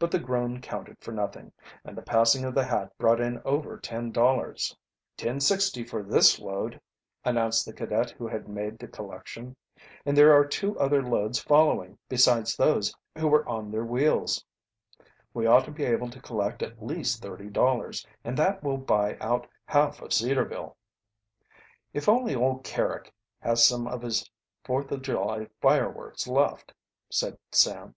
[0.00, 1.52] But the groan counted for nothing,
[1.84, 4.74] and the passing of the hat brought in over ten dollars.
[5.16, 6.80] "Ten sixty for this load,"
[7.24, 9.54] announced the cadet who had made the collection.
[10.04, 14.44] "And there are two other loads following, besides those who were on their wheels.
[15.32, 19.16] We ought to be able to collect at least thirty dollars, and that will buy
[19.20, 20.76] out half of Cedarville."
[21.92, 24.28] "If only old Carrick has some of his
[24.64, 26.74] Fourth of July fireworks left,"
[27.10, 27.94] said Sam.